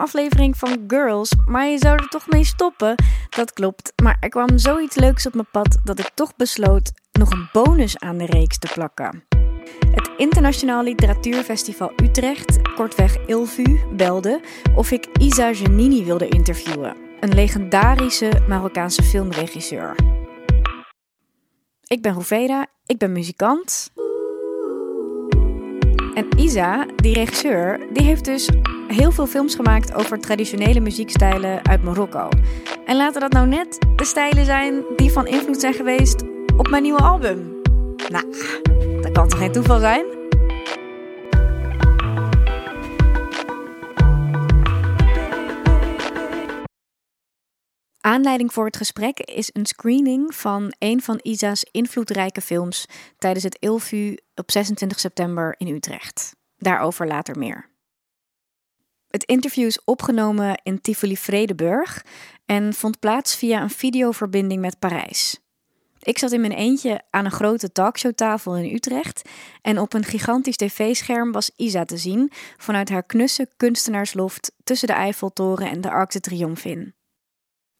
aflevering 0.00 0.56
van 0.56 0.84
Girls, 0.86 1.32
maar 1.46 1.66
je 1.66 1.78
zou 1.78 1.96
er 1.96 2.08
toch 2.08 2.28
mee 2.28 2.44
stoppen. 2.44 2.94
Dat 3.28 3.52
klopt, 3.52 3.92
maar 4.02 4.16
er 4.20 4.28
kwam 4.28 4.58
zoiets 4.58 4.96
leuks 4.96 5.26
op 5.26 5.34
mijn 5.34 5.50
pad 5.52 5.78
dat 5.84 5.98
ik 5.98 6.10
toch 6.14 6.36
besloot 6.36 6.92
nog 7.12 7.30
een 7.30 7.48
bonus 7.52 7.98
aan 7.98 8.18
de 8.18 8.26
reeks 8.26 8.58
te 8.58 8.70
plakken. 8.74 9.24
Het 9.90 10.10
Internationaal 10.16 10.82
Literatuurfestival 10.82 11.92
Utrecht, 12.02 12.74
kortweg 12.74 13.26
ILVU, 13.26 13.80
belde 13.96 14.40
of 14.74 14.90
ik 14.90 15.08
Isa 15.20 15.54
Genini 15.54 16.04
wilde 16.04 16.28
interviewen, 16.28 16.96
een 17.20 17.34
legendarische 17.34 18.44
Marokkaanse 18.48 19.02
filmregisseur. 19.02 19.94
Ik 21.86 22.02
ben 22.02 22.12
Roveda, 22.12 22.66
ik 22.86 22.98
ben 22.98 23.12
muzikant. 23.12 23.90
En 26.14 26.26
Isa, 26.36 26.86
die 26.96 27.14
regisseur, 27.14 27.80
die 27.92 28.04
heeft 28.04 28.24
dus 28.24 28.48
heel 28.88 29.12
veel 29.12 29.26
films 29.26 29.54
gemaakt 29.54 29.94
over 29.94 30.20
traditionele 30.20 30.80
muziekstijlen 30.80 31.64
uit 31.64 31.82
Marokko. 31.82 32.28
En 32.84 32.96
laten 32.96 33.20
dat 33.20 33.32
nou 33.32 33.46
net 33.46 33.78
de 33.96 34.04
stijlen 34.04 34.44
zijn 34.44 34.82
die 34.96 35.12
van 35.12 35.26
invloed 35.26 35.60
zijn 35.60 35.74
geweest 35.74 36.22
op 36.56 36.68
mijn 36.70 36.82
nieuwe 36.82 37.02
album. 37.02 37.60
Nou, 38.08 38.24
dat 39.02 39.12
kan 39.12 39.28
toch 39.28 39.38
geen 39.38 39.52
toeval 39.52 39.78
zijn? 39.78 40.19
Aanleiding 48.00 48.52
voor 48.52 48.64
het 48.64 48.76
gesprek 48.76 49.20
is 49.20 49.50
een 49.52 49.66
screening 49.66 50.34
van 50.34 50.74
een 50.78 51.02
van 51.02 51.18
Isa's 51.22 51.64
invloedrijke 51.70 52.40
films 52.40 52.86
tijdens 53.18 53.44
het 53.44 53.56
ILVU 53.58 54.16
op 54.34 54.50
26 54.50 55.00
september 55.00 55.54
in 55.58 55.66
Utrecht. 55.66 56.36
Daarover 56.58 57.06
later 57.06 57.38
meer. 57.38 57.68
Het 59.08 59.24
interview 59.24 59.66
is 59.66 59.84
opgenomen 59.84 60.60
in 60.62 60.80
Tivoli 60.80 61.16
Vredeburg 61.16 62.04
en 62.46 62.74
vond 62.74 62.98
plaats 62.98 63.36
via 63.36 63.62
een 63.62 63.70
videoverbinding 63.70 64.60
met 64.60 64.78
Parijs. 64.78 65.38
Ik 66.02 66.18
zat 66.18 66.32
in 66.32 66.40
mijn 66.40 66.52
eentje 66.52 67.02
aan 67.10 67.24
een 67.24 67.30
grote 67.30 67.72
talkshowtafel 67.72 68.56
in 68.56 68.74
Utrecht 68.74 69.28
en 69.62 69.78
op 69.78 69.92
een 69.92 70.04
gigantisch 70.04 70.56
tv-scherm 70.56 71.32
was 71.32 71.50
Isa 71.56 71.84
te 71.84 71.96
zien 71.96 72.30
vanuit 72.56 72.88
haar 72.88 73.02
knusse 73.02 73.48
kunstenaarsloft 73.56 74.52
tussen 74.64 74.88
de 74.88 74.94
Eiffeltoren 74.94 75.70
en 75.70 75.80
de 75.80 75.90
Arc 75.90 76.12
de 76.12 76.20
Triomphe 76.20 76.70
in. 76.70 76.94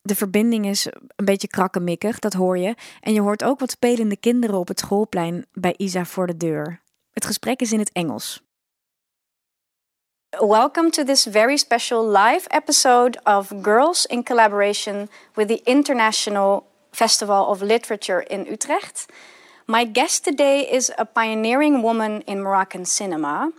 De 0.02 0.14
verbinding 0.14 0.66
is 0.66 0.86
een 1.16 1.24
beetje 1.24 1.48
krakkemikkig, 1.48 2.18
dat 2.18 2.32
hoor 2.32 2.58
je. 2.58 2.74
En 3.00 3.12
je 3.12 3.20
hoort 3.20 3.44
ook 3.44 3.60
wat 3.60 3.70
spelende 3.70 4.16
kinderen 4.16 4.58
op 4.58 4.68
het 4.68 4.78
schoolplein 4.78 5.46
bij 5.52 5.74
Isa 5.76 6.04
voor 6.04 6.26
de 6.26 6.36
deur. 6.36 6.80
Het 7.10 7.24
gesprek 7.24 7.60
is 7.60 7.72
in 7.72 7.78
het 7.78 7.92
Engels. 7.92 8.42
Welcome 10.38 10.90
to 10.90 11.04
this 11.04 11.26
very 11.30 11.56
special 11.56 12.08
live 12.08 12.48
episode 12.50 13.20
of 13.24 13.52
Girls 13.62 14.06
in 14.06 14.24
collaboration 14.24 15.10
with 15.34 15.48
the 15.48 15.60
International 15.62 16.66
Festival 16.90 17.44
of 17.44 17.60
Literature 17.60 18.24
in 18.24 18.46
Utrecht. 18.46 19.06
My 19.66 19.90
guest 19.92 20.24
today 20.24 20.60
is 20.60 20.98
a 20.98 21.04
pioneering 21.04 21.82
woman 21.82 22.22
in 22.24 22.42
Moroccan 22.42 22.86
cinema, 22.86 23.50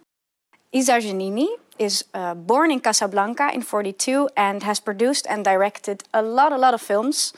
Isa 0.69 0.99
Janini 0.99 1.47
is 1.81 2.05
uh, 2.13 2.35
born 2.35 2.69
in 2.71 2.79
Casablanca 2.79 3.49
in 3.53 3.63
42 3.63 4.29
and 4.37 4.61
has 4.63 4.79
produced 4.79 5.25
and 5.27 5.43
directed 5.43 6.03
a 6.13 6.21
lot, 6.21 6.53
a 6.53 6.57
lot 6.57 6.73
of 6.73 6.81
films. 6.81 7.33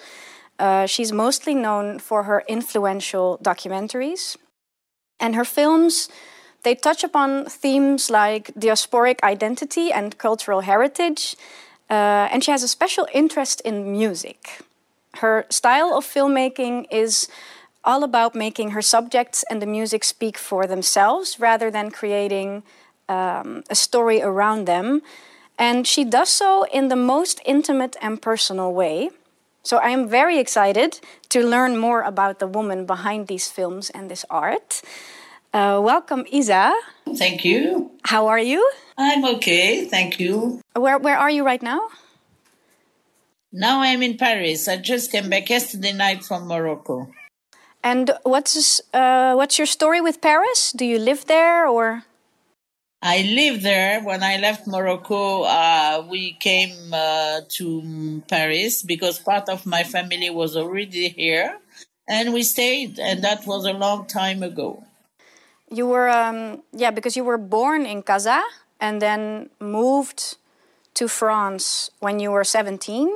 Uh, 0.59 0.85
she's 0.85 1.11
mostly 1.11 1.55
known 1.55 1.97
for 1.97 2.23
her 2.23 2.43
influential 2.47 3.39
documentaries. 3.41 4.35
And 5.19 5.35
her 5.35 5.45
films, 5.45 6.09
they 6.63 6.75
touch 6.75 7.03
upon 7.03 7.45
themes 7.45 8.09
like 8.09 8.53
diasporic 8.55 9.23
identity 9.23 9.91
and 9.93 10.17
cultural 10.17 10.61
heritage. 10.61 11.35
Uh, 11.89 12.27
and 12.31 12.43
she 12.43 12.51
has 12.51 12.63
a 12.63 12.67
special 12.67 13.07
interest 13.13 13.61
in 13.61 13.91
music. 13.91 14.61
Her 15.17 15.45
style 15.49 15.93
of 15.97 16.05
filmmaking 16.05 16.87
is 16.91 17.29
all 17.85 18.03
about 18.03 18.35
making 18.35 18.71
her 18.71 18.81
subjects 18.81 19.43
and 19.49 19.61
the 19.61 19.65
music 19.65 20.03
speak 20.03 20.37
for 20.37 20.67
themselves 20.67 21.39
rather 21.39 21.71
than 21.71 21.91
creating 21.91 22.63
um, 23.09 23.63
a 23.69 23.75
story 23.75 24.21
around 24.21 24.65
them. 24.65 25.01
And 25.57 25.87
she 25.87 26.03
does 26.03 26.29
so 26.29 26.65
in 26.73 26.89
the 26.89 26.95
most 26.95 27.39
intimate 27.45 27.95
and 28.01 28.21
personal 28.21 28.73
way. 28.73 29.09
So 29.63 29.77
I 29.77 29.89
am 29.89 30.09
very 30.09 30.39
excited 30.39 30.99
to 31.29 31.41
learn 31.41 31.77
more 31.77 32.01
about 32.01 32.39
the 32.39 32.47
woman 32.47 32.85
behind 32.85 33.27
these 33.27 33.49
films 33.49 33.89
and 33.89 34.09
this 34.09 34.25
art. 34.29 34.81
Uh, 35.53 35.79
welcome, 35.81 36.25
Izza. 36.25 36.73
Thank 37.15 37.45
you. 37.45 37.91
How 38.03 38.27
are 38.27 38.39
you? 38.39 38.59
I'm 38.97 39.23
okay, 39.35 39.85
thank 39.85 40.19
you. 40.19 40.59
Where 40.75 40.97
Where 40.97 41.17
are 41.17 41.29
you 41.29 41.45
right 41.45 41.61
now? 41.61 41.89
Now 43.51 43.81
I'm 43.81 44.01
in 44.01 44.17
Paris. 44.17 44.67
I 44.67 44.77
just 44.77 45.11
came 45.11 45.29
back 45.29 45.49
yesterday 45.49 45.93
night 45.93 46.23
from 46.25 46.47
Morocco. 46.47 47.07
And 47.83 48.11
what's 48.23 48.81
uh, 48.93 49.33
what's 49.35 49.59
your 49.59 49.67
story 49.67 50.01
with 50.01 50.21
Paris? 50.21 50.71
Do 50.71 50.85
you 50.85 50.97
live 50.97 51.25
there 51.25 51.67
or? 51.67 52.03
I 53.03 53.21
lived 53.23 53.63
there. 53.63 54.01
When 54.01 54.23
I 54.23 54.37
left 54.37 54.65
Morocco, 54.65 55.43
uh, 55.43 56.05
we 56.09 56.33
came 56.39 56.93
uh, 56.93 57.41
to 57.49 58.23
Paris 58.29 58.81
because 58.81 59.19
part 59.19 59.49
of 59.49 59.65
my 59.65 59.83
family 59.83 60.29
was 60.29 60.55
already 60.55 61.09
here, 61.09 61.59
and 62.07 62.33
we 62.33 62.43
stayed. 62.43 62.99
And 62.99 63.21
that 63.21 63.45
was 63.45 63.65
a 63.65 63.73
long 63.73 64.05
time 64.05 64.41
ago. 64.41 64.85
You 65.69 65.87
were, 65.87 66.09
um, 66.09 66.63
yeah, 66.71 66.91
because 66.91 67.17
you 67.17 67.25
were 67.25 67.37
born 67.37 67.85
in 67.85 68.03
Casa 68.03 68.41
and 68.79 69.01
then 69.01 69.49
moved 69.59 70.37
to 70.93 71.09
France 71.09 71.91
when 71.99 72.21
you 72.21 72.31
were 72.31 72.45
17. 72.45 73.11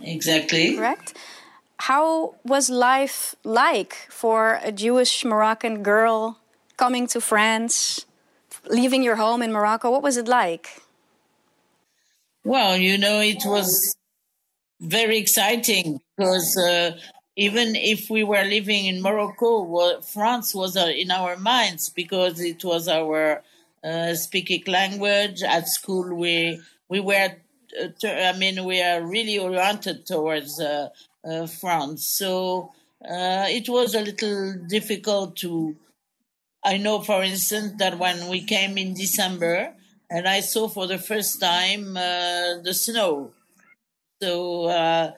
Exactly. 0.00 0.76
Correct. 0.76 1.14
How 1.90 2.36
was 2.44 2.70
life 2.70 3.34
like 3.42 4.06
for 4.10 4.60
a 4.62 4.70
Jewish 4.70 5.24
Moroccan 5.24 5.82
girl 5.82 6.38
coming 6.76 7.08
to 7.08 7.20
France? 7.20 8.06
Leaving 8.68 9.02
your 9.02 9.16
home 9.16 9.42
in 9.42 9.52
Morocco, 9.52 9.90
what 9.90 10.02
was 10.02 10.16
it 10.16 10.28
like? 10.28 10.82
Well, 12.44 12.76
you 12.76 12.98
know, 12.98 13.20
it 13.20 13.42
was 13.44 13.94
very 14.80 15.18
exciting 15.18 16.00
because 16.16 16.56
uh, 16.56 16.98
even 17.36 17.76
if 17.76 18.10
we 18.10 18.24
were 18.24 18.42
living 18.42 18.86
in 18.86 19.00
Morocco, 19.00 19.62
well, 19.62 20.02
France 20.02 20.54
was 20.54 20.76
uh, 20.76 20.92
in 20.94 21.10
our 21.10 21.36
minds 21.36 21.88
because 21.88 22.40
it 22.40 22.64
was 22.64 22.88
our 22.88 23.42
uh, 23.84 24.14
speaking 24.14 24.64
language. 24.66 25.42
At 25.42 25.68
school, 25.68 26.14
we 26.14 26.60
we 26.88 27.00
were, 27.00 27.36
uh, 27.80 28.08
I 28.08 28.36
mean, 28.36 28.64
we 28.64 28.82
are 28.82 29.02
really 29.02 29.38
oriented 29.38 30.04
towards 30.04 30.60
uh, 30.60 30.88
uh, 31.24 31.46
France. 31.46 32.06
So 32.06 32.72
it 33.00 33.68
was 33.68 33.94
a 33.94 34.00
little 34.00 34.54
difficult 34.68 35.36
to 35.36 35.76
I 36.64 36.76
know, 36.76 37.00
for 37.00 37.22
instance, 37.22 37.74
that 37.78 37.98
when 37.98 38.28
we 38.28 38.42
came 38.42 38.78
in 38.78 38.94
December 38.94 39.74
and 40.08 40.28
I 40.28 40.40
saw 40.40 40.68
for 40.68 40.86
the 40.86 40.98
first 40.98 41.40
time 41.40 41.96
uh, 41.96 42.62
the 42.62 42.72
snow, 42.72 43.32
so 44.22 44.66
uh, 44.66 45.12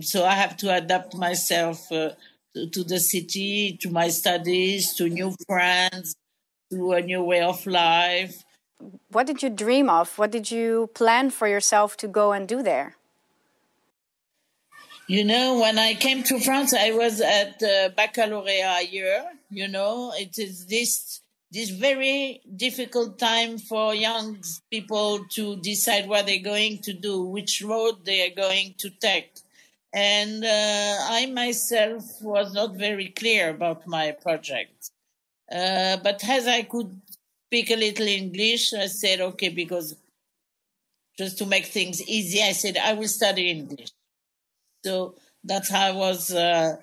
so 0.00 0.24
I 0.24 0.34
have 0.34 0.56
to 0.58 0.74
adapt 0.74 1.14
myself 1.14 1.90
uh, 1.92 2.10
to, 2.54 2.68
to, 2.70 2.84
the 2.84 3.00
city, 3.00 3.76
to 3.82 3.90
my 3.90 4.08
studies, 4.08 4.94
to 4.94 5.08
new 5.08 5.34
friends, 5.46 6.16
to 6.70 6.92
a 6.92 7.02
new 7.02 7.22
way 7.22 7.42
of 7.42 7.66
life. 7.66 8.44
What 9.10 9.26
did 9.26 9.42
you 9.42 9.50
dream 9.50 9.90
of? 9.90 10.18
What 10.18 10.30
did 10.30 10.50
you 10.50 10.90
plan 10.94 11.30
for 11.30 11.48
yourself 11.48 11.96
to 11.98 12.08
go 12.08 12.32
and 12.32 12.48
do 12.48 12.62
there? 12.62 12.96
You 15.06 15.24
know, 15.24 15.58
when 15.58 15.78
I 15.78 15.94
came 15.94 16.22
to 16.24 16.40
France, 16.40 16.72
I 16.72 16.92
was 16.92 17.20
at 17.20 17.58
the 17.58 17.92
baccalaureate 17.94 18.90
year. 18.90 19.24
You 19.56 19.68
know, 19.68 20.12
it 20.16 20.38
is 20.38 20.66
this 20.66 21.20
this 21.52 21.70
very 21.70 22.40
difficult 22.56 23.18
time 23.18 23.58
for 23.58 23.94
young 23.94 24.38
people 24.72 25.24
to 25.30 25.56
decide 25.56 26.08
what 26.08 26.26
they're 26.26 26.50
going 26.54 26.78
to 26.78 26.92
do, 26.92 27.22
which 27.22 27.62
road 27.62 28.04
they 28.04 28.26
are 28.26 28.34
going 28.34 28.74
to 28.78 28.90
take. 28.90 29.30
And 29.94 30.44
uh, 30.44 30.96
I 31.00 31.26
myself 31.26 32.20
was 32.20 32.52
not 32.52 32.74
very 32.74 33.08
clear 33.10 33.50
about 33.50 33.86
my 33.86 34.10
project. 34.10 34.90
Uh, 35.50 35.96
but 35.98 36.28
as 36.28 36.48
I 36.48 36.62
could 36.62 37.00
speak 37.46 37.70
a 37.70 37.76
little 37.76 38.08
English, 38.08 38.74
I 38.74 38.86
said, 38.86 39.20
okay, 39.20 39.50
because 39.50 39.94
just 41.16 41.38
to 41.38 41.46
make 41.46 41.66
things 41.66 42.02
easy, 42.02 42.42
I 42.42 42.50
said, 42.50 42.76
I 42.76 42.94
will 42.94 43.06
study 43.06 43.48
English. 43.50 43.92
So 44.84 45.14
that's 45.44 45.70
how 45.70 45.86
I 45.86 45.92
was. 45.92 46.34
Uh, 46.34 46.78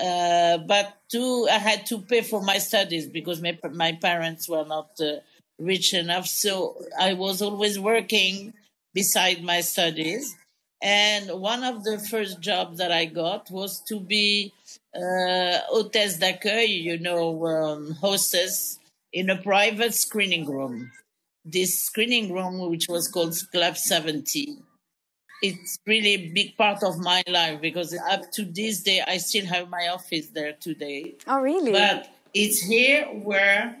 uh, 0.00 0.58
but 0.58 0.96
too, 1.10 1.48
I 1.50 1.58
had 1.58 1.86
to 1.86 2.00
pay 2.00 2.22
for 2.22 2.42
my 2.42 2.58
studies 2.58 3.06
because 3.06 3.40
my 3.40 3.58
my 3.72 3.92
parents 3.92 4.48
were 4.48 4.64
not 4.64 4.90
uh, 5.00 5.20
rich 5.58 5.94
enough. 5.94 6.26
So 6.26 6.76
I 6.98 7.14
was 7.14 7.42
always 7.42 7.78
working 7.78 8.54
beside 8.94 9.42
my 9.42 9.60
studies. 9.60 10.34
And 10.82 11.30
one 11.40 11.64
of 11.64 11.84
the 11.84 11.98
first 11.98 12.40
jobs 12.40 12.78
that 12.78 12.92
I 12.92 13.06
got 13.06 13.50
was 13.50 13.80
to 13.88 13.98
be 14.00 14.52
uh, 14.94 15.58
hôtesse 15.72 16.18
d'accueil, 16.20 16.68
you 16.68 16.98
know, 16.98 17.46
um, 17.46 17.92
hostess 18.00 18.78
in 19.12 19.30
a 19.30 19.36
private 19.42 19.94
screening 19.94 20.46
room. 20.46 20.92
this 21.44 21.84
screening 21.84 22.32
room, 22.32 22.70
which 22.70 22.86
was 22.88 23.08
called 23.08 23.36
Club 23.52 23.76
17. 23.76 24.62
It's 25.42 25.78
really 25.86 26.14
a 26.14 26.28
big 26.28 26.56
part 26.56 26.82
of 26.82 26.98
my 26.98 27.22
life 27.28 27.60
because 27.60 27.96
up 28.10 28.32
to 28.32 28.44
this 28.44 28.82
day, 28.82 29.02
I 29.06 29.18
still 29.18 29.44
have 29.46 29.68
my 29.68 29.88
office 29.88 30.28
there 30.28 30.54
today. 30.54 31.14
Oh, 31.26 31.40
really? 31.40 31.72
But 31.72 32.08
it's 32.32 32.60
here 32.60 33.04
where 33.06 33.76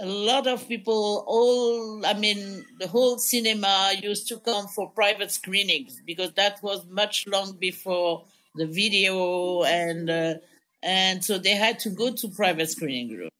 a 0.00 0.06
lot 0.06 0.46
of 0.46 0.68
people, 0.68 1.24
all, 1.26 2.04
I 2.04 2.14
mean, 2.14 2.64
the 2.78 2.88
whole 2.88 3.18
cinema 3.18 3.92
used 4.00 4.28
to 4.28 4.38
come 4.38 4.66
for 4.66 4.90
private 4.90 5.30
screenings 5.30 6.00
because 6.04 6.32
that 6.32 6.62
was 6.62 6.84
much 6.86 7.26
long 7.26 7.52
before 7.52 8.24
the 8.54 8.66
video 8.66 9.62
and, 9.62 10.10
uh, 10.10 10.34
and 10.82 11.24
so 11.24 11.38
they 11.38 11.54
had 11.54 11.78
to 11.80 11.90
go 11.90 12.12
to 12.12 12.28
private 12.28 12.68
screening 12.68 13.16
room. 13.16 13.30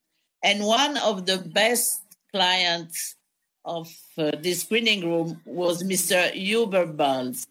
And 0.42 0.64
one 0.64 0.96
of 0.98 1.26
the 1.26 1.38
best 1.38 2.02
clients 2.32 3.16
of 3.64 3.88
uh, 4.16 4.30
this 4.40 4.60
screening 4.60 5.02
room 5.02 5.40
was 5.44 5.82
Mr. 5.82 6.32
Hubert 6.32 6.96
Bals. 6.96 7.46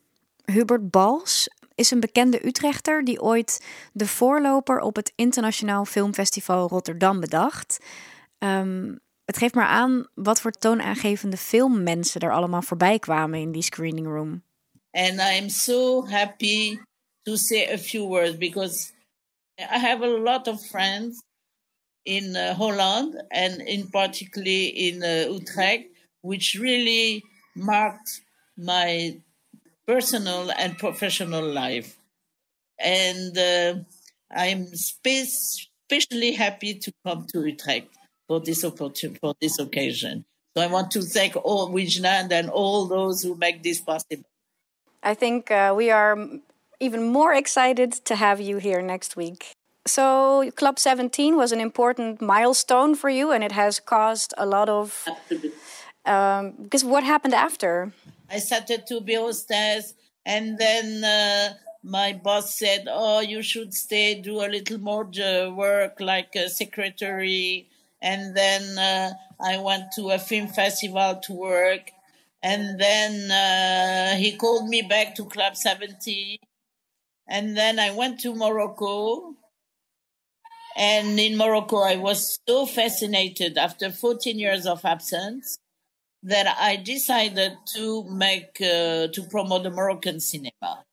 Hubert 0.46 0.90
Bals 0.90 1.50
is 1.76 1.92
een 1.92 2.00
bekende 2.00 2.46
Utrechter 2.46 3.04
die 3.04 3.22
ooit 3.22 3.66
de 3.94 4.08
voorloper 4.08 4.80
op 4.80 4.96
het 4.96 5.12
Internationaal 5.16 5.86
Filmfestival 5.86 6.68
Rotterdam 6.68 7.20
bedacht. 7.20 7.80
Um, 8.40 9.00
het 9.26 9.38
geeft 9.38 9.54
maar 9.54 9.68
aan 9.68 10.08
wat 10.14 10.42
voor 10.42 10.52
toonaangevende 10.52 11.38
filmmensen 11.38 12.22
er 12.22 12.34
allemaal 12.34 12.62
voorbij 12.62 13.00
kwamen 13.00 13.40
in 13.40 13.52
die 13.52 13.64
screening 13.64 14.08
room. 14.08 14.44
And 14.92 15.20
I'm 15.20 15.50
so 15.50 16.06
happy 16.08 16.80
to 17.22 17.36
say 17.36 17.74
a 17.74 17.78
few 17.78 18.08
words 18.08 18.38
because 18.38 18.92
I 19.60 19.78
have 19.78 20.04
a 20.04 20.18
lot 20.18 20.48
of 20.48 20.66
friends 20.66 21.24
in 22.04 22.36
uh, 22.36 22.58
Holland 22.58 23.26
and 23.30 23.58
in 23.58 23.90
particularly 23.90 24.68
in 24.68 25.04
uh, 25.04 25.36
Utrecht, 25.36 25.93
which 26.24 26.58
really 26.60 27.24
marked 27.56 28.22
my 28.58 29.20
personal 29.86 30.50
and 30.58 30.78
professional 30.78 31.46
life. 31.46 31.98
And 32.80 33.38
uh, 33.38 33.76
I'm 34.36 34.68
especially 34.74 36.32
happy 36.32 36.76
to 36.76 36.92
come 37.06 37.28
to 37.34 37.46
Utrecht 37.46 37.90
for 38.28 38.40
this 38.40 38.64
opportunity, 38.64 39.20
for 39.20 39.36
this 39.40 39.60
occasion. 39.60 40.26
So 40.56 40.64
I 40.64 40.68
want 40.68 40.92
to 40.92 41.02
thank 41.02 41.36
all 41.36 41.70
Wijnand 41.70 42.32
and 42.32 42.50
all 42.50 42.88
those 42.88 43.22
who 43.22 43.36
make 43.36 43.62
this 43.62 43.82
possible. 43.82 44.24
I 45.04 45.14
think 45.14 45.52
uh, 45.52 45.74
we 45.76 45.92
are 45.92 46.18
even 46.80 47.04
more 47.04 47.34
excited 47.34 47.92
to 48.06 48.16
have 48.16 48.40
you 48.40 48.58
here 48.58 48.82
next 48.82 49.16
week. 49.16 49.54
So, 49.86 50.50
Club 50.56 50.80
17 50.80 51.36
was 51.36 51.52
an 51.52 51.60
important 51.60 52.22
milestone 52.22 52.96
for 52.96 53.10
you, 53.10 53.32
and 53.32 53.44
it 53.44 53.52
has 53.52 53.82
caused 53.82 54.34
a 54.38 54.46
lot 54.46 54.70
of. 54.70 55.06
Um, 56.06 56.54
because 56.62 56.84
what 56.84 57.04
happened 57.04 57.34
after? 57.34 57.94
I 58.30 58.40
started 58.40 58.88
to 58.88 59.02
be 59.02 59.16
hostess, 59.16 59.94
and 60.26 60.58
then 60.58 61.04
uh, 61.04 61.54
my 61.84 62.14
boss 62.14 62.58
said, 62.58 62.88
"Oh, 62.90 63.20
you 63.20 63.42
should 63.42 63.74
stay, 63.74 64.16
do 64.22 64.42
a 64.42 64.48
little 64.48 64.80
more 64.80 65.10
work, 65.56 66.00
like 66.00 66.36
a 66.36 66.50
secretary." 66.50 67.70
and 68.04 68.36
then 68.36 68.78
uh, 68.78 69.14
I 69.40 69.58
went 69.60 69.94
to 69.94 70.12
a 70.12 70.20
film 70.20 70.50
festival 70.50 71.22
to 71.24 71.34
work, 71.34 71.90
and 72.44 72.78
then 72.80 73.32
uh, 73.32 74.18
he 74.18 74.36
called 74.36 74.68
me 74.68 74.82
back 74.82 75.16
to 75.16 75.26
Club 75.26 75.56
17, 75.56 76.38
and 77.30 77.58
then 77.58 77.80
I 77.80 77.92
went 77.92 78.20
to 78.20 78.36
Morocco. 78.36 79.36
And 80.76 81.20
in 81.20 81.38
Morocco, 81.38 81.78
I 81.78 81.96
was 81.96 82.40
so 82.50 82.66
fascinated 82.66 83.60
after 83.60 83.92
14 83.92 84.38
years 84.40 84.66
of 84.66 84.84
absence 84.84 85.60
that 86.24 86.48
I 86.60 86.78
decided 86.78 87.54
to 87.76 88.04
make 88.10 88.62
uh, 88.62 89.08
to 89.08 89.28
promote 89.30 89.64
the 89.64 89.70
Moroccan 89.72 90.20
cinema. 90.20 90.84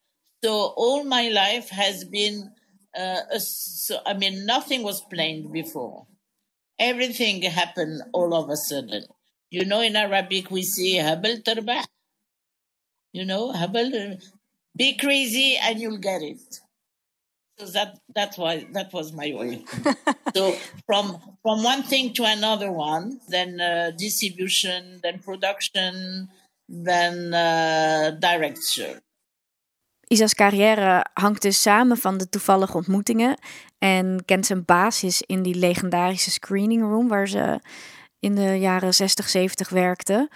So 0.45 0.73
all 0.77 1.05
my 1.05 1.29
life 1.29 1.69
has 1.71 2.05
been, 2.05 2.53
uh, 2.99 3.21
a, 3.33 3.41
so, 3.41 3.99
I 4.07 4.15
mean, 4.15 4.47
nothing 4.47 4.83
was 4.83 5.01
planned 5.03 5.53
before 5.53 6.07
everything 6.81 7.43
happened 7.43 8.03
all 8.13 8.35
of 8.35 8.49
a 8.51 8.57
sudden. 8.57 9.05
You 9.51 9.65
know, 9.67 9.81
in 9.83 9.97
Arabic 9.97 10.51
we 10.51 10.63
say 10.63 10.95
habal 10.99 11.43
tarbah. 11.45 11.85
You 13.13 13.25
know, 13.25 13.53
habal, 13.53 14.21
be 14.77 14.97
crazy 14.97 15.57
and 15.57 15.81
you'll 15.81 15.99
get 15.99 16.23
it. 16.23 16.61
So 17.61 17.67
that 17.73 18.01
that's 18.15 18.37
why 18.37 18.67
that 18.73 18.93
was 18.93 19.13
my 19.13 19.35
way. 19.35 19.65
so 20.37 20.53
from 20.87 21.21
from 21.43 21.63
one 21.63 21.83
thing 21.83 22.15
to 22.15 22.25
another 22.25 22.73
one, 22.73 23.21
then 23.29 23.61
uh, 23.61 23.91
distribution, 23.97 25.01
then 25.03 25.19
production, 25.19 26.31
then 26.69 27.35
uh, 27.35 28.17
direction. 28.19 29.03
Isa's 30.09 30.35
carrière 30.35 31.05
hangt 31.15 31.43
dus 31.43 31.63
samen 31.63 31.97
van 31.97 32.19
de 32.19 32.29
toevallige 32.29 32.77
ontmoetingen 32.77 33.39
en 33.79 34.25
kent 34.25 34.47
zijn 34.47 34.65
basis 34.65 35.23
in 35.23 35.43
die 35.43 35.55
legendarische 35.55 36.31
screening 36.31 36.83
room 36.83 37.09
waar 37.09 37.29
ze 37.29 37.61
in 38.21 38.35
de 38.35 38.59
jaren 38.59 38.95
60, 38.95 39.29
70 39.29 39.69
werkte. 39.69 40.31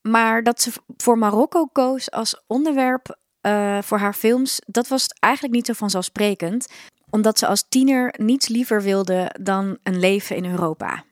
Maar 0.00 0.42
dat 0.42 0.60
ze 0.60 0.72
voor 0.96 1.18
Marokko 1.18 1.66
koos 1.66 2.10
als 2.10 2.42
onderwerp 2.46 3.18
uh, 3.42 3.82
voor 3.82 3.98
haar 3.98 4.14
films, 4.14 4.60
dat 4.66 4.88
was 4.88 5.06
eigenlijk 5.18 5.54
niet 5.54 5.66
zo 5.66 5.72
vanzelfsprekend, 5.72 6.66
omdat 7.10 7.38
ze 7.38 7.46
als 7.46 7.64
tiener 7.68 8.14
niets 8.16 8.48
liever 8.48 8.82
wilde 8.82 9.34
dan 9.40 9.78
een 9.82 9.98
leven 9.98 10.36
in 10.36 10.44
Europa. 10.44 11.04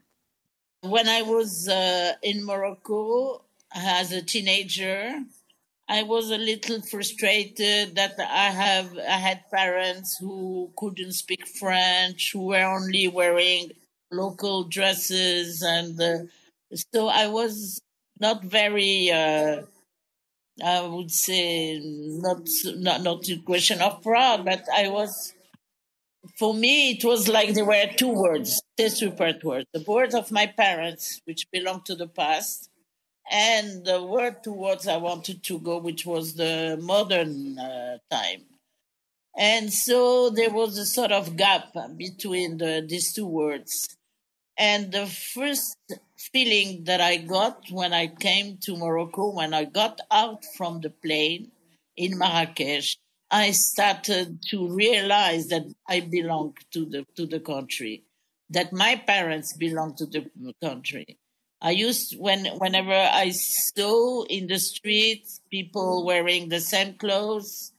When 0.80 1.06
I 1.06 1.24
was 1.24 1.66
uh, 1.66 2.08
in 2.20 2.44
Morocco 2.44 3.40
as 3.68 4.12
a 4.12 4.22
teenager, 4.24 5.26
I 5.88 6.04
was 6.06 6.30
a 6.30 6.36
little 6.36 6.80
frustrated 6.82 7.94
that 7.94 8.18
I 8.18 8.50
have 8.50 8.96
I 8.96 9.18
had 9.18 9.48
parents 9.50 10.18
who 10.18 10.70
couldn't 10.74 11.14
speak 11.14 11.46
French, 11.46 12.32
who 12.32 12.46
were 12.46 12.64
only 12.64 13.08
wearing 13.08 13.72
local 14.10 14.68
dresses, 14.68 15.62
and 15.62 16.00
uh, 16.00 16.18
so 16.92 17.08
I 17.08 17.26
was 17.26 17.80
not 18.18 18.44
very. 18.44 19.10
Uh, 19.10 19.62
I 20.62 20.82
would 20.82 21.10
say 21.10 21.80
not 21.82 22.48
not 22.76 23.02
not 23.02 23.28
a 23.28 23.38
question 23.38 23.80
of 23.80 24.02
proud, 24.02 24.44
but 24.44 24.64
I 24.74 24.88
was. 24.88 25.34
For 26.38 26.52
me, 26.52 26.92
it 26.92 27.04
was 27.04 27.28
like 27.28 27.54
there 27.54 27.64
were 27.64 27.86
two 27.96 28.12
words, 28.12 28.60
two 28.76 28.88
separate 28.90 29.42
words: 29.42 29.66
the 29.72 29.84
words 29.86 30.14
of 30.14 30.30
my 30.30 30.46
parents, 30.46 31.20
which 31.24 31.50
belong 31.50 31.82
to 31.84 31.94
the 31.94 32.08
past, 32.08 32.68
and 33.30 33.84
the 33.84 34.02
word 34.02 34.42
towards 34.42 34.86
I 34.86 34.96
wanted 34.98 35.42
to 35.44 35.58
go, 35.60 35.78
which 35.78 36.04
was 36.04 36.34
the 36.34 36.78
modern 36.80 37.58
uh, 37.58 37.98
time. 38.10 38.42
And 39.36 39.72
so 39.72 40.30
there 40.30 40.50
was 40.50 40.76
a 40.76 40.84
sort 40.84 41.12
of 41.12 41.36
gap 41.36 41.72
between 41.96 42.58
the, 42.58 42.84
these 42.86 43.12
two 43.12 43.26
words. 43.26 43.96
And 44.60 44.92
the 44.92 45.06
first 45.06 45.78
feeling 46.18 46.84
that 46.84 47.00
I 47.00 47.16
got 47.16 47.62
when 47.70 47.94
I 47.94 48.08
came 48.08 48.58
to 48.64 48.76
Morocco, 48.76 49.32
when 49.32 49.54
I 49.54 49.64
got 49.64 50.02
out 50.10 50.44
from 50.54 50.82
the 50.82 50.90
plane 50.90 51.50
in 51.96 52.18
Marrakesh, 52.18 52.98
I 53.30 53.52
started 53.52 54.42
to 54.50 54.68
realize 54.68 55.48
that 55.48 55.64
I 55.88 56.00
belong 56.00 56.58
to 56.72 56.84
the 56.84 57.06
to 57.16 57.24
the 57.24 57.40
country, 57.40 58.04
that 58.50 58.70
my 58.70 58.96
parents 58.96 59.56
belong 59.56 59.96
to 59.96 60.04
the 60.04 60.28
country, 60.60 61.16
I 61.62 61.70
used 61.72 62.18
when 62.18 62.46
whenever 62.58 62.92
I 62.92 63.30
saw 63.30 64.24
in 64.24 64.46
the 64.46 64.58
streets 64.58 65.40
people 65.50 66.04
wearing 66.06 66.48
the 66.48 66.60
same 66.60 66.94
clothes, 66.94 67.72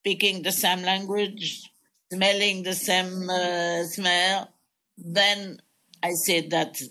speaking 0.00 0.42
the 0.42 0.52
same 0.52 0.82
language, 0.82 1.70
smelling 2.12 2.62
the 2.62 2.74
same 2.74 3.30
uh, 3.30 3.84
smell, 3.84 4.52
then 4.96 5.60
I 6.04 6.12
said 6.12 6.50
that 6.50 6.82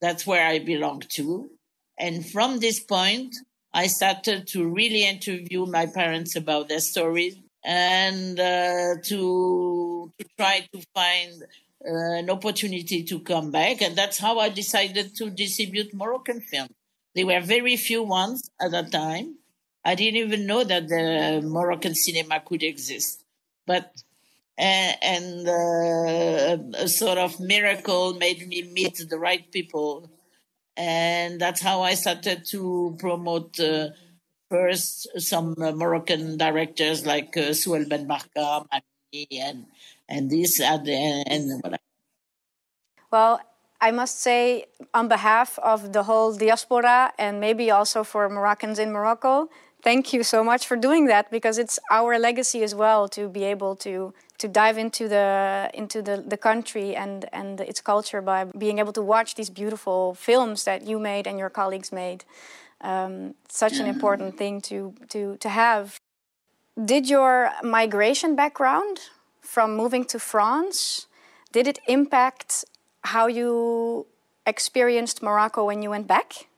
that's 0.00 0.26
where 0.26 0.46
I 0.46 0.60
belong 0.60 1.00
to. 1.10 1.50
And 1.98 2.26
from 2.26 2.58
this 2.58 2.80
point, 2.80 3.36
I 3.74 3.86
started 3.86 4.46
to 4.48 4.66
really 4.66 5.04
interview 5.06 5.66
my 5.66 5.84
parents 5.86 6.36
about 6.36 6.68
their 6.68 6.80
stories 6.80 7.36
and 7.62 8.40
uh, 8.40 8.94
to 9.04 10.12
to 10.18 10.24
try 10.38 10.66
to 10.72 10.80
find 10.94 11.42
uh, 11.42 12.20
an 12.20 12.30
opportunity 12.30 13.02
to 13.04 13.20
come 13.20 13.50
back. 13.50 13.82
And 13.82 13.94
that's 13.94 14.18
how 14.18 14.38
I 14.38 14.48
decided 14.48 15.14
to 15.16 15.28
distribute 15.28 15.92
Moroccan 15.92 16.40
films. 16.40 16.70
There 17.14 17.26
were 17.26 17.40
very 17.40 17.76
few 17.76 18.02
ones 18.04 18.48
at 18.58 18.70
that 18.70 18.90
time. 18.90 19.36
I 19.84 19.94
didn't 19.94 20.20
even 20.26 20.46
know 20.46 20.64
that 20.64 20.88
the 20.88 21.42
Moroccan 21.44 21.94
cinema 21.94 22.40
could 22.40 22.62
exist. 22.62 23.22
But 23.66 23.92
and, 24.58 24.96
and 25.02 25.48
uh, 25.48 26.78
a 26.78 26.88
sort 26.88 27.18
of 27.18 27.38
miracle 27.40 28.14
made 28.14 28.46
me 28.46 28.62
meet 28.62 29.00
the 29.08 29.18
right 29.18 29.50
people, 29.52 30.10
and 30.76 31.40
that's 31.40 31.60
how 31.60 31.82
I 31.82 31.94
started 31.94 32.44
to 32.50 32.96
promote 32.98 33.58
uh, 33.60 33.90
first 34.50 35.08
some 35.20 35.54
uh, 35.60 35.72
Moroccan 35.72 36.36
directors 36.38 37.04
like 37.04 37.36
uh, 37.36 37.52
Souheil 37.52 37.88
Ben 37.88 38.06
Barka, 38.06 38.64
and 39.30 39.66
and 40.08 40.30
this 40.30 40.60
and, 40.60 40.88
and 40.88 41.62
whatever. 41.62 41.82
Well, 43.10 43.40
I 43.80 43.90
must 43.90 44.20
say, 44.20 44.66
on 44.94 45.08
behalf 45.08 45.58
of 45.58 45.92
the 45.92 46.04
whole 46.04 46.34
diaspora 46.34 47.12
and 47.18 47.40
maybe 47.40 47.70
also 47.70 48.04
for 48.04 48.28
Moroccans 48.28 48.78
in 48.78 48.92
Morocco, 48.92 49.48
thank 49.82 50.12
you 50.12 50.22
so 50.22 50.42
much 50.42 50.66
for 50.66 50.76
doing 50.76 51.06
that 51.06 51.30
because 51.30 51.58
it's 51.58 51.78
our 51.90 52.18
legacy 52.18 52.62
as 52.62 52.74
well 52.74 53.08
to 53.08 53.28
be 53.28 53.44
able 53.44 53.76
to 53.76 54.14
to 54.38 54.48
dive 54.48 54.78
into 54.78 55.08
the 55.08 55.70
into 55.74 56.02
the, 56.02 56.22
the 56.26 56.36
country 56.36 56.94
and 56.94 57.28
and 57.32 57.60
its 57.60 57.80
culture 57.80 58.20
by 58.20 58.44
being 58.44 58.78
able 58.78 58.92
to 58.92 59.02
watch 59.02 59.34
these 59.34 59.50
beautiful 59.50 60.14
films 60.14 60.64
that 60.64 60.86
you 60.86 60.98
made 60.98 61.26
and 61.26 61.38
your 61.38 61.50
colleagues 61.50 61.92
made. 61.92 62.24
Um, 62.80 63.34
such 63.48 63.78
an 63.78 63.86
important 63.86 64.36
thing 64.36 64.60
to 64.62 64.94
to 65.08 65.36
to 65.38 65.48
have. 65.48 66.00
Did 66.84 67.08
your 67.08 67.50
migration 67.62 68.36
background 68.36 69.00
from 69.40 69.74
moving 69.76 70.04
to 70.06 70.18
France 70.18 71.06
did 71.56 71.66
it 71.66 71.78
impact 71.86 72.66
how 73.02 73.28
you 73.28 74.06
experienced 74.46 75.22
Morocco 75.22 75.64
when 75.64 75.80
you 75.80 75.88
went 75.88 76.06
back? 76.06 76.48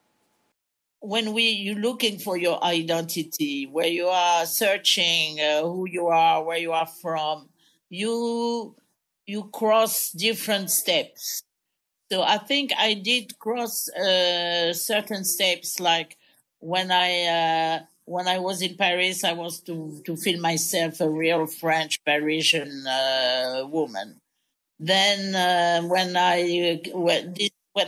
When 0.99 1.33
we 1.33 1.51
you're 1.51 1.79
looking 1.79 2.19
for 2.19 2.37
your 2.37 2.63
identity, 2.65 3.69
where 3.71 3.87
you 3.87 4.09
are 4.09 4.45
searching 4.45 5.41
uh, 5.41 5.63
who 5.63 5.87
you 5.89 6.09
are, 6.09 6.43
where 6.43 6.59
you 6.59 6.73
are 6.73 6.89
from, 7.01 7.49
you 7.91 8.77
you 9.27 9.45
cross 9.53 10.11
different 10.13 10.71
steps. 10.71 11.43
So 12.11 12.23
I 12.23 12.39
think 12.39 12.73
I 12.79 12.95
did 12.95 13.39
cross 13.39 13.89
uh, 13.91 14.73
certain 14.73 15.25
steps, 15.25 15.79
like 15.79 16.17
when 16.61 16.91
I 16.91 17.11
uh, 17.25 17.85
when 18.05 18.27
I 18.27 18.39
was 18.39 18.63
in 18.63 18.77
Paris, 18.77 19.25
I 19.25 19.33
was 19.35 19.61
to 19.63 20.01
to 20.07 20.17
feel 20.17 20.41
myself 20.41 21.01
a 21.01 21.11
real 21.11 21.47
French 21.47 22.03
Parisian 22.05 22.87
uh, 22.87 23.65
woman. 23.69 24.21
Then 24.79 25.35
uh, 25.35 25.87
when 25.89 26.17
I 26.17 26.81
when, 26.93 27.35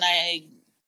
I 0.02 0.44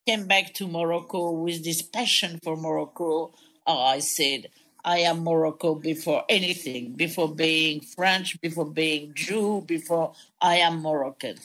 came 0.07 0.27
back 0.27 0.53
to 0.55 0.69
Morocco 0.69 1.31
with 1.33 1.65
this 1.65 1.83
passion 1.83 2.39
for 2.43 2.57
Morocco, 2.57 3.33
oh, 3.67 3.83
I 3.83 4.01
said 4.01 4.49
I 4.85 4.99
am 4.99 5.23
Morocco 5.23 5.75
before 5.77 6.25
anything, 6.29 6.95
before 6.95 7.33
being 7.35 7.81
French, 7.81 8.41
before 8.41 8.71
being 8.71 9.13
Jew, 9.15 9.63
before 9.67 10.15
I 10.41 10.57
am 10.57 10.83
Moroccan. 10.83 11.37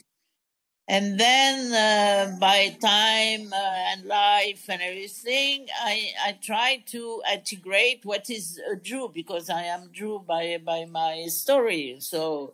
And 0.88 1.20
then 1.20 1.74
uh, 1.74 2.38
by 2.40 2.76
time 2.82 3.52
uh, 3.52 3.74
and 3.92 4.06
life 4.06 4.66
and 4.70 4.82
everything, 4.82 5.68
I, 5.84 6.12
I 6.26 6.32
try 6.42 6.82
to 6.88 7.22
integrate 7.32 8.06
what 8.06 8.30
is 8.30 8.60
a 8.72 8.78
Jew 8.78 9.12
because 9.14 9.50
I 9.50 9.64
am 9.64 9.90
Jew 9.92 10.24
by, 10.26 10.58
by 10.64 10.86
my 10.86 11.26
story. 11.28 11.98
So, 12.00 12.54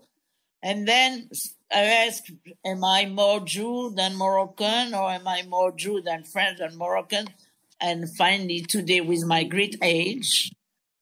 and 0.63 0.87
then 0.87 1.29
I 1.71 1.83
ask, 2.07 2.23
am 2.65 2.83
I 2.83 3.05
more 3.05 3.39
Jew 3.41 3.93
than 3.95 4.15
Moroccan 4.15 4.95
or 4.95 5.11
am 5.11 5.27
I 5.27 5.43
more 5.43 5.71
Jew 5.71 6.01
than 6.01 6.23
French 6.23 6.59
and 6.59 6.75
Moroccan? 6.75 7.27
And 7.79 8.09
finally, 8.15 8.61
today, 8.61 9.01
with 9.01 9.25
my 9.25 9.43
great 9.43 9.77
age, 9.81 10.51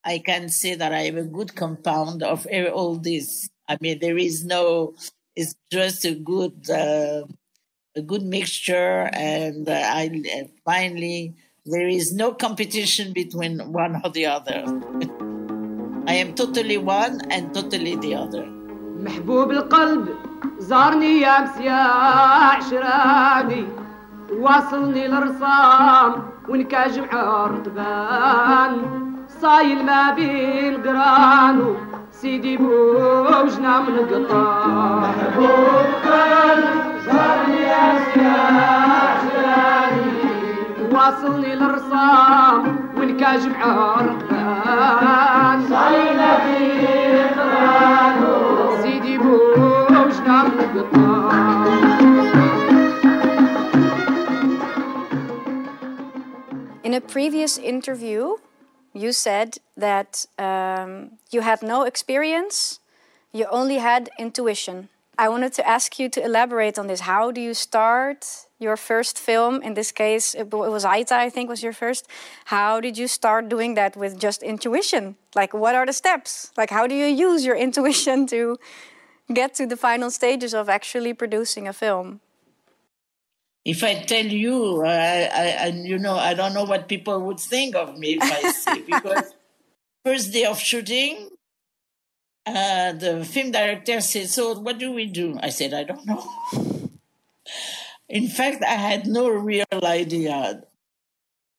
I 0.04 0.18
can 0.18 0.48
say 0.48 0.74
that 0.76 0.92
I 0.92 1.02
have 1.02 1.16
a 1.16 1.24
good 1.24 1.56
compound 1.56 2.22
of 2.22 2.46
all 2.72 2.96
this. 2.96 3.48
I 3.68 3.76
mean, 3.80 3.98
there 3.98 4.16
is 4.16 4.44
no, 4.44 4.94
it's 5.34 5.56
just 5.72 6.04
a 6.04 6.14
good, 6.14 6.70
uh, 6.70 7.26
a 7.96 8.02
good 8.02 8.22
mixture. 8.22 9.10
And 9.12 9.68
uh, 9.68 9.72
I 9.72 10.22
uh, 10.36 10.44
finally, 10.64 11.34
there 11.64 11.88
is 11.88 12.14
no 12.14 12.32
competition 12.32 13.12
between 13.12 13.72
one 13.72 14.00
or 14.04 14.10
the 14.10 14.26
other. 14.26 14.62
I 16.06 16.14
am 16.14 16.34
totally 16.34 16.78
one 16.78 17.20
and 17.30 17.52
totally 17.52 17.96
the 17.96 18.14
other. 18.14 18.46
محبوب 18.96 19.50
القلب 19.50 20.08
زارني 20.58 21.20
يا 21.20 21.40
مسيا 21.40 21.72
عشراني 22.52 23.66
واصلني 24.32 25.08
لرصام 25.08 26.30
ونكاج 26.48 26.98
مع 26.98 27.46
الرتبان 27.46 29.09
صايل 29.41 29.85
ما 29.85 30.13
بين 30.13 30.83
قرانو 30.83 31.75
سيدي 32.11 32.57
بوجنا 32.57 33.79
من 33.81 33.97
قطار. 34.11 35.01
محبوب 35.01 35.89
قلب 36.05 36.65
زارني 37.05 37.61
يا 37.61 37.85
سياحي 38.13 40.01
واصلني 40.91 41.55
للرصام 41.55 42.61
ونكاج 42.97 43.47
مع 43.47 43.65
الرقبان 44.01 45.59
صايل 45.69 46.17
ما 46.17 46.33
بين 46.45 47.15
قرانو 47.37 48.35
سيدي 48.83 49.17
بوجنا 49.17 50.37
من 50.43 50.59
قطار. 50.75 51.31
In 56.83 56.93
a 56.93 57.01
previous 57.01 57.57
interview, 57.57 58.35
you 58.93 59.11
said 59.11 59.57
that 59.77 60.25
um, 60.37 61.11
you 61.31 61.41
had 61.41 61.61
no 61.61 61.83
experience, 61.83 62.79
you 63.31 63.45
only 63.49 63.77
had 63.77 64.09
intuition. 64.19 64.89
I 65.17 65.29
wanted 65.29 65.53
to 65.53 65.67
ask 65.67 65.99
you 65.99 66.09
to 66.09 66.23
elaborate 66.23 66.79
on 66.79 66.87
this. 66.87 67.01
How 67.01 67.31
do 67.31 67.41
you 67.41 67.53
start 67.53 68.25
your 68.59 68.75
first 68.75 69.19
film? 69.19 69.61
In 69.61 69.75
this 69.75 69.91
case, 69.91 70.33
it 70.33 70.51
was 70.51 70.83
Aita, 70.83 71.11
I 71.11 71.29
think, 71.29 71.49
was 71.49 71.61
your 71.61 71.73
first. 71.73 72.07
How 72.45 72.81
did 72.81 72.97
you 72.97 73.07
start 73.07 73.47
doing 73.47 73.75
that 73.75 73.95
with 73.95 74.19
just 74.19 74.41
intuition? 74.41 75.15
Like, 75.35 75.53
what 75.53 75.75
are 75.75 75.85
the 75.85 75.93
steps? 75.93 76.51
Like, 76.57 76.71
how 76.71 76.87
do 76.87 76.95
you 76.95 77.05
use 77.05 77.45
your 77.45 77.55
intuition 77.67 78.25
to 78.27 78.57
get 79.31 79.53
to 79.55 79.67
the 79.67 79.77
final 79.77 80.09
stages 80.09 80.53
of 80.53 80.69
actually 80.69 81.13
producing 81.13 81.67
a 81.67 81.73
film? 81.73 82.21
If 83.63 83.83
I 83.83 84.03
tell 84.03 84.25
you, 84.25 84.83
I, 84.83 85.29
I, 85.33 85.57
I, 85.59 85.67
you 85.67 85.99
know, 85.99 86.15
I 86.15 86.33
don't 86.33 86.53
know 86.53 86.63
what 86.63 86.87
people 86.87 87.19
would 87.21 87.39
think 87.39 87.75
of 87.75 87.97
me 87.97 88.17
if 88.19 88.23
I 88.23 88.51
say 88.51 88.81
because 88.85 89.33
first 90.03 90.33
day 90.33 90.45
of 90.45 90.59
shooting, 90.59 91.29
uh, 92.45 92.93
the 92.93 93.23
film 93.23 93.51
director 93.51 94.01
said, 94.01 94.27
"So 94.27 94.57
what 94.59 94.79
do 94.79 94.91
we 94.91 95.05
do?" 95.05 95.37
I 95.41 95.49
said, 95.49 95.73
"I 95.73 95.83
don't 95.83 96.05
know." 96.05 96.23
In 98.09 98.27
fact, 98.27 98.63
I 98.63 98.73
had 98.73 99.05
no 99.07 99.29
real 99.29 99.65
idea. 99.71 100.63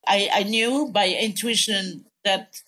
I, 0.07 0.29
I 0.35 0.43
knew 0.43 0.91
by 0.93 1.09
intuition 1.09 2.05
that 2.25 2.61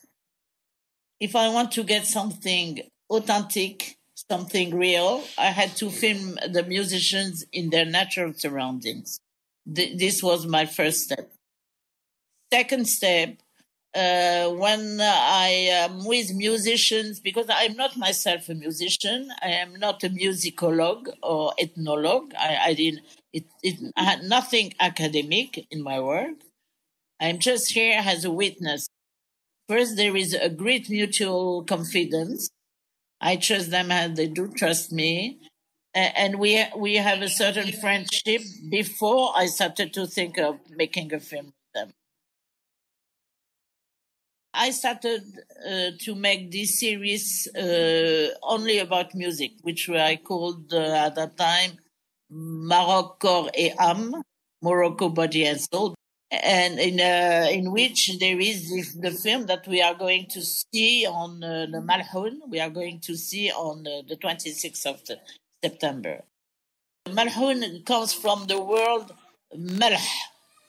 if 1.18 1.34
I 1.34 1.48
want 1.48 1.72
to 1.72 1.82
get 1.82 2.06
something 2.06 2.82
authentic, 3.10 3.98
something 4.14 4.74
real, 4.74 5.24
I 5.36 5.46
had 5.46 5.76
to 5.76 5.90
film 5.90 6.38
the 6.48 6.62
musicians 6.62 7.44
in 7.52 7.70
their 7.70 7.84
natural 7.84 8.32
surroundings 8.32 9.20
th- 9.72 9.98
this 9.98 10.22
was 10.22 10.46
my 10.46 10.66
first 10.66 11.04
step. 11.04 11.32
Second 12.52 12.86
step, 12.86 13.36
uh, 13.94 14.48
when 14.50 15.00
I 15.00 15.48
am 15.70 16.04
with 16.04 16.34
musicians, 16.34 17.20
because 17.20 17.46
I'm 17.48 17.76
not 17.76 17.96
myself 17.96 18.48
a 18.48 18.54
musician, 18.54 19.30
I 19.42 19.50
am 19.50 19.74
not 19.74 20.02
a 20.04 20.08
musicologue 20.08 21.08
or 21.22 21.54
ethnologue. 21.58 22.34
I, 22.38 22.56
I 22.66 22.74
didn't. 22.74 23.04
It, 23.32 23.44
it 23.62 23.92
I 23.96 24.04
had 24.04 24.22
nothing 24.24 24.74
academic 24.80 25.66
in 25.70 25.82
my 25.82 26.00
work. 26.00 26.36
I'm 27.20 27.38
just 27.38 27.72
here 27.72 28.00
as 28.04 28.24
a 28.24 28.30
witness. 28.30 28.88
First, 29.68 29.96
there 29.96 30.16
is 30.16 30.34
a 30.34 30.48
great 30.48 30.90
mutual 30.90 31.64
confidence. 31.64 32.50
I 33.20 33.36
trust 33.36 33.70
them 33.70 33.90
and 33.90 34.16
they 34.16 34.26
do 34.26 34.48
trust 34.48 34.92
me 34.92 35.38
and 35.94 36.38
we 36.38 36.64
we 36.76 36.96
have 36.96 37.22
a 37.22 37.28
certain 37.28 37.72
friendship 37.72 38.42
before 38.68 39.32
I 39.36 39.46
started 39.46 39.92
to 39.94 40.06
think 40.06 40.38
of 40.38 40.58
making 40.70 41.12
a 41.14 41.20
film 41.20 41.46
with 41.46 41.72
them. 41.74 41.92
I 44.52 44.70
started 44.70 45.22
uh, 45.68 45.90
to 46.00 46.14
make 46.14 46.50
this 46.50 46.78
series 46.78 47.48
uh, 47.56 48.34
only 48.42 48.78
about 48.78 49.14
music, 49.14 49.52
which 49.62 49.88
I 49.88 50.16
called 50.16 50.72
uh, 50.72 51.06
at 51.06 51.14
that 51.16 51.36
time 51.36 51.78
Maroc 52.30 53.20
Corps 53.20 53.50
et 53.54 53.76
Âme, 53.76 54.22
Morocco 54.62 55.08
Body 55.08 55.46
and 55.46 55.60
Soul, 55.60 55.94
and 56.30 56.78
in 56.80 57.00
uh, 57.00 57.48
in 57.50 57.70
which 57.70 58.18
there 58.18 58.40
is 58.40 58.70
this, 58.70 58.94
the 58.94 59.10
film 59.10 59.46
that 59.46 59.66
we 59.68 59.80
are 59.82 59.94
going 59.94 60.26
to 60.30 60.42
see 60.42 61.06
on 61.06 61.42
uh, 61.44 61.66
the 61.70 61.78
Malhoun. 61.78 62.40
We 62.48 62.60
are 62.60 62.70
going 62.70 63.00
to 63.00 63.16
see 63.16 63.50
on 63.50 63.86
uh, 63.86 64.02
the 64.08 64.16
26th 64.16 64.86
of 64.86 65.04
the, 65.04 65.18
September. 65.64 66.16
Malhun 67.08 67.60
comes 67.90 68.12
from 68.22 68.38
the 68.46 68.60
word 68.72 69.06
malh, 69.80 70.08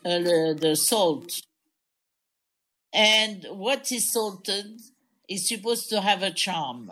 uh, 0.05 0.53
the 0.63 0.73
salt. 0.89 1.29
And 2.93 3.45
what 3.65 3.91
is 3.91 4.11
salted 4.13 4.67
is 5.27 5.49
supposed 5.49 5.89
to 5.89 5.97
have 5.99 6.21
a 6.23 6.31
charm. 6.31 6.83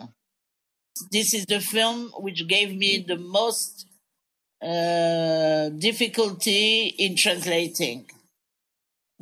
This 1.10 1.28
is 1.38 1.46
the 1.46 1.60
film 1.60 1.98
which 2.24 2.46
gave 2.46 2.70
me 2.76 2.90
the 3.12 3.16
most 3.16 3.86
uh, 4.62 5.70
difficulty 5.88 6.94
in 7.04 7.16
translating. 7.16 8.00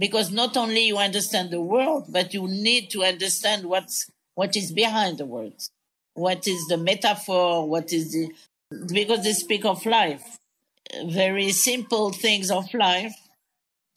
Because 0.05 0.29
not 0.33 0.57
only 0.57 0.87
you 0.91 0.99
understand 0.99 1.51
the 1.51 1.61
word, 1.61 2.05
but 2.09 2.35
you 2.35 2.49
need 2.49 2.91
to 2.91 3.05
understand 3.05 3.61
what's, 3.67 4.11
what 4.35 4.57
is 4.57 4.73
behind 4.73 5.19
the 5.19 5.27
words. 5.27 5.71
What 6.15 6.43
is 6.49 6.67
the 6.67 6.79
metaphor? 6.79 7.69
What 7.69 7.93
is 7.93 8.13
the, 8.13 8.25
because 8.93 9.25
they 9.25 9.33
speak 9.33 9.65
of 9.65 9.85
life. 9.87 10.39
very 11.07 11.51
simple 11.51 12.13
things 12.13 12.51
of 12.51 12.73
life, 12.75 13.15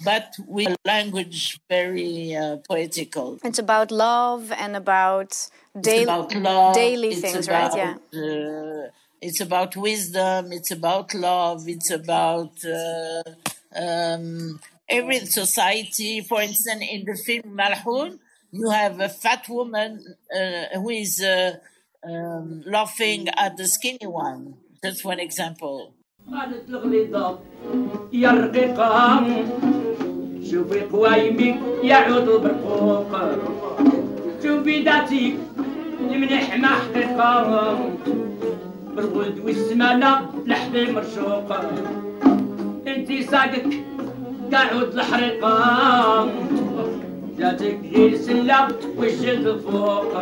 but 0.04 0.34
with 0.48 0.76
language 0.86 1.60
very 1.70 2.36
uh, 2.36 2.58
poetical. 2.68 3.40
It's 3.44 3.60
about 3.60 3.92
love 3.92 4.52
and 4.52 4.76
about, 4.76 5.50
daily, 5.80 6.04
about 6.04 6.36
love, 6.36 6.76
daily 6.76 7.10
it's 7.10 7.22
things, 7.22 7.48
about, 7.48 7.74
right? 7.74 7.98
Yeah. 8.12 8.22
Uh, 8.22 8.90
it's 9.22 9.42
about 9.42 9.76
wisdom. 9.76 10.52
It's 10.52 10.72
about 10.72 11.14
love. 11.14 11.68
It's 11.68 11.90
about 11.92 12.64
uh, 12.66 13.24
um, 13.76 14.60
every 14.88 15.20
society. 15.26 16.22
For 16.22 16.42
instance, 16.42 16.84
in 16.90 17.06
the 17.06 17.16
film 17.26 17.58
Malhoun, 17.58 18.20
you 18.52 18.70
have 18.70 19.00
a 19.00 19.10
fat 19.10 19.48
woman 19.50 20.16
uh, 20.34 20.80
who 20.80 20.90
is 20.90 21.22
uh, 21.22 21.56
um, 22.08 22.64
laughing 22.66 23.28
at 23.30 23.58
the 23.58 23.68
skinny 23.68 24.06
one. 24.08 24.56
That's 24.86 25.04
one 25.04 25.20
example. 25.20 25.96
قالت 26.32 26.70
الغليظة 26.70 27.40
لحبي 40.46 40.92
مرشوق 40.92 41.52
انتي 42.88 43.24
صادق 43.24 43.70
قاعد 44.52 44.82
الحريقة 44.94 46.30
جاتك 47.38 47.80
غير 47.94 48.18
سلة 48.18 48.68
وشد 48.98 49.60
فوق 49.60 50.14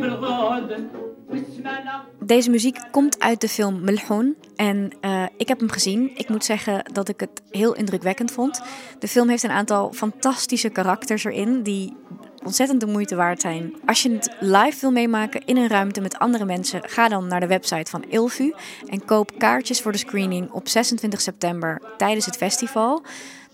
بالغد 0.00 0.70
والسمانة 0.70 1.01
Deze 2.24 2.50
muziek 2.50 2.78
komt 2.90 3.20
uit 3.20 3.40
de 3.40 3.48
film 3.48 3.84
Melchon 3.84 4.36
en 4.56 4.92
eh, 5.00 5.24
ik 5.36 5.48
heb 5.48 5.58
hem 5.58 5.70
gezien. 5.70 6.10
Ik 6.14 6.28
moet 6.28 6.44
zeggen 6.44 6.84
dat 6.92 7.08
ik 7.08 7.20
het 7.20 7.42
heel 7.50 7.74
indrukwekkend 7.74 8.30
vond. 8.30 8.60
De 8.98 9.08
film 9.08 9.28
heeft 9.28 9.42
een 9.42 9.50
aantal 9.50 9.92
fantastische 9.92 10.68
karakters 10.68 11.24
erin 11.24 11.62
die 11.62 11.96
ontzettend 12.44 12.80
de 12.80 12.86
moeite 12.86 13.14
waard 13.14 13.40
zijn. 13.40 13.74
Als 13.86 14.02
je 14.02 14.10
het 14.10 14.36
live 14.40 14.80
wil 14.80 14.90
meemaken 14.90 15.44
in 15.44 15.56
een 15.56 15.68
ruimte 15.68 16.00
met 16.00 16.18
andere 16.18 16.44
mensen, 16.44 16.82
ga 16.88 17.08
dan 17.08 17.26
naar 17.26 17.40
de 17.40 17.46
website 17.46 17.90
van 17.90 18.04
Ilvu 18.08 18.54
en 18.86 19.04
koop 19.04 19.38
kaartjes 19.38 19.80
voor 19.80 19.92
de 19.92 19.98
screening 19.98 20.50
op 20.50 20.68
26 20.68 21.20
september 21.20 21.82
tijdens 21.96 22.26
het 22.26 22.36
festival. 22.36 23.02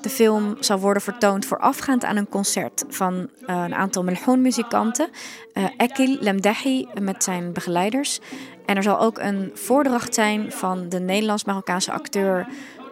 De 0.01 0.09
film 0.09 0.57
zal 0.61 0.79
worden 0.79 1.03
vertoond 1.03 1.47
voorafgaand 1.47 2.05
aan 2.05 2.17
een 2.17 2.29
concert 2.29 2.85
van 2.89 3.15
uh, 3.15 3.29
een 3.47 3.75
aantal 3.75 4.05
Melchon-muzikanten. 4.05 5.09
Uh, 5.55 5.65
Ekil 5.77 6.17
Lemdahi 6.21 6.89
met 7.01 7.25
zijn 7.25 7.53
begeleiders. 7.53 8.21
En 8.67 8.77
er 8.77 8.83
zal 8.83 9.01
ook 9.01 9.19
een 9.19 9.51
voordracht 9.55 10.15
zijn 10.15 10.53
van 10.53 10.89
de 10.89 11.01
Nederlands-Marokkaanse 11.01 11.93
acteur 11.93 12.47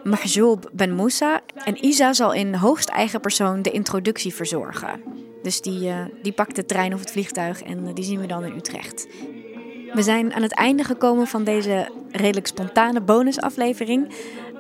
Mahjoub 0.04 0.70
Ben 0.72 0.94
Moussa. 0.94 1.40
En 1.64 1.84
Isa 1.84 2.12
zal 2.12 2.32
in 2.32 2.54
hoogst 2.54 2.88
eigen 2.88 3.20
persoon 3.20 3.62
de 3.62 3.70
introductie 3.70 4.34
verzorgen. 4.34 5.02
Dus 5.42 5.60
die, 5.60 5.88
uh, 5.88 5.94
die 6.22 6.32
pakt 6.32 6.56
de 6.56 6.64
trein 6.64 6.94
of 6.94 7.00
het 7.00 7.10
vliegtuig 7.10 7.62
en 7.62 7.94
die 7.94 8.04
zien 8.04 8.20
we 8.20 8.26
dan 8.26 8.44
in 8.44 8.56
Utrecht. 8.56 9.06
We 9.92 10.02
zijn 10.02 10.34
aan 10.34 10.42
het 10.42 10.54
einde 10.54 10.84
gekomen 10.84 11.26
van 11.26 11.44
deze 11.44 11.88
redelijk 12.10 12.46
spontane 12.46 13.00
bonusaflevering. 13.00 14.08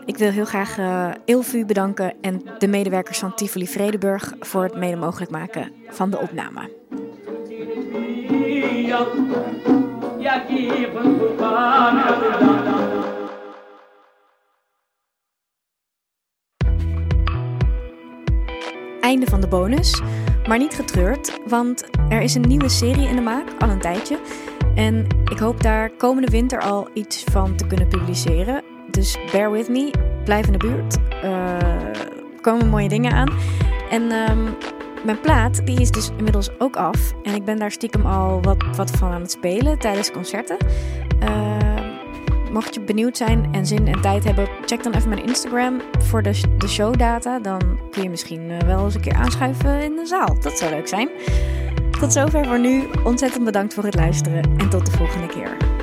Ik 0.06 0.16
wil 0.16 0.30
heel 0.30 0.44
graag 0.44 0.78
uh, 0.78 1.10
Ilvu 1.24 1.64
bedanken 1.64 2.14
en 2.20 2.42
de 2.58 2.68
medewerkers 2.68 3.18
van 3.18 3.34
Tivoli 3.34 3.66
Vredeburg 3.66 4.34
voor 4.40 4.62
het 4.62 4.76
mede 4.76 4.96
mogelijk 4.96 5.30
maken 5.30 5.72
van 5.88 6.10
de 6.10 6.18
opname. 6.18 6.60
Einde 19.00 19.26
van 19.26 19.40
de 19.40 19.48
bonus, 19.48 20.00
maar 20.48 20.58
niet 20.58 20.74
getreurd, 20.74 21.38
want 21.46 21.84
er 22.08 22.20
is 22.20 22.34
een 22.34 22.48
nieuwe 22.48 22.68
serie 22.68 23.08
in 23.08 23.16
de 23.16 23.22
maak, 23.22 23.48
al 23.58 23.68
een 23.68 23.80
tijdje. 23.80 24.18
En 24.74 25.06
ik 25.30 25.38
hoop 25.38 25.62
daar 25.62 25.90
komende 25.90 26.30
winter 26.30 26.60
al 26.60 26.88
iets 26.94 27.24
van 27.24 27.56
te 27.56 27.66
kunnen 27.66 27.88
publiceren. 27.88 28.65
Dus 28.96 29.16
bear 29.32 29.50
with 29.50 29.68
me. 29.68 29.90
Blijf 30.24 30.46
in 30.46 30.52
de 30.52 30.58
buurt. 30.58 30.96
Er 31.22 32.08
komen 32.40 32.68
mooie 32.68 32.88
dingen 32.88 33.12
aan. 33.12 33.28
En 33.90 34.02
um, 34.02 34.56
mijn 35.04 35.20
plaat 35.20 35.66
die 35.66 35.80
is 35.80 35.90
dus 35.90 36.10
inmiddels 36.16 36.50
ook 36.58 36.76
af. 36.76 37.12
En 37.22 37.34
ik 37.34 37.44
ben 37.44 37.58
daar 37.58 37.70
stiekem 37.70 38.06
al 38.06 38.42
wat, 38.42 38.64
wat 38.76 38.90
van 38.90 39.12
aan 39.12 39.20
het 39.20 39.30
spelen 39.30 39.78
tijdens 39.78 40.10
concerten. 40.10 40.56
Uh, 41.22 41.56
mocht 42.52 42.74
je 42.74 42.80
benieuwd 42.80 43.16
zijn 43.16 43.48
en 43.52 43.66
zin 43.66 43.86
en 43.86 44.00
tijd 44.00 44.24
hebben, 44.24 44.48
check 44.64 44.82
dan 44.82 44.92
even 44.92 45.08
mijn 45.08 45.26
Instagram 45.26 45.80
voor 45.98 46.22
de, 46.22 46.40
de 46.58 46.68
showdata. 46.68 47.38
Dan 47.38 47.60
kun 47.90 48.02
je 48.02 48.10
misschien 48.10 48.50
uh, 48.50 48.58
wel 48.58 48.84
eens 48.84 48.94
een 48.94 49.00
keer 49.00 49.14
aanschuiven 49.14 49.82
in 49.82 49.96
de 49.96 50.06
zaal. 50.06 50.36
Dat 50.40 50.58
zou 50.58 50.70
leuk 50.70 50.88
zijn. 50.88 51.08
Tot 52.00 52.12
zover 52.12 52.44
voor 52.46 52.60
nu. 52.60 52.84
Ontzettend 53.04 53.44
bedankt 53.44 53.74
voor 53.74 53.84
het 53.84 53.94
luisteren 53.94 54.42
en 54.56 54.68
tot 54.68 54.86
de 54.86 54.92
volgende 54.92 55.26
keer. 55.26 55.75